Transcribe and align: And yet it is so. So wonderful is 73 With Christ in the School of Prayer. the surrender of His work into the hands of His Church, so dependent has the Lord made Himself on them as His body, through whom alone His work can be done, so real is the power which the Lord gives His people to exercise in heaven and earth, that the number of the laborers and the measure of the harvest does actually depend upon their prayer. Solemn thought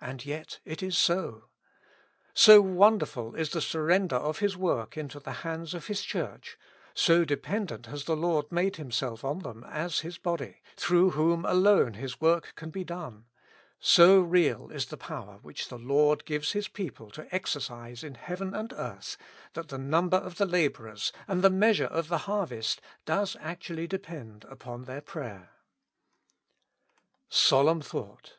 And 0.00 0.24
yet 0.26 0.58
it 0.64 0.82
is 0.82 0.98
so. 0.98 1.44
So 2.34 2.60
wonderful 2.60 3.36
is 3.36 3.50
73 3.50 3.52
With 3.54 3.54
Christ 3.54 3.54
in 3.54 3.54
the 3.54 3.60
School 3.60 3.80
of 3.86 3.86
Prayer. 3.86 3.98
the 4.00 4.06
surrender 4.08 4.28
of 4.28 4.38
His 4.40 4.56
work 4.56 4.96
into 4.96 5.20
the 5.20 5.32
hands 5.48 5.74
of 5.74 5.86
His 5.86 6.02
Church, 6.02 6.58
so 6.94 7.24
dependent 7.24 7.86
has 7.86 8.04
the 8.06 8.16
Lord 8.16 8.50
made 8.50 8.74
Himself 8.74 9.22
on 9.24 9.38
them 9.38 9.62
as 9.62 10.00
His 10.00 10.18
body, 10.18 10.62
through 10.74 11.10
whom 11.10 11.44
alone 11.44 11.94
His 11.94 12.20
work 12.20 12.54
can 12.56 12.70
be 12.70 12.82
done, 12.82 13.26
so 13.78 14.18
real 14.18 14.68
is 14.72 14.86
the 14.86 14.96
power 14.96 15.38
which 15.42 15.68
the 15.68 15.78
Lord 15.78 16.24
gives 16.24 16.50
His 16.50 16.66
people 16.66 17.12
to 17.12 17.32
exercise 17.32 18.02
in 18.02 18.16
heaven 18.16 18.52
and 18.52 18.72
earth, 18.72 19.16
that 19.52 19.68
the 19.68 19.78
number 19.78 20.16
of 20.16 20.38
the 20.38 20.46
laborers 20.46 21.12
and 21.28 21.44
the 21.44 21.50
measure 21.50 21.84
of 21.84 22.08
the 22.08 22.18
harvest 22.26 22.80
does 23.04 23.36
actually 23.38 23.86
depend 23.86 24.42
upon 24.48 24.86
their 24.86 25.00
prayer. 25.00 25.50
Solemn 27.28 27.80
thought 27.80 28.38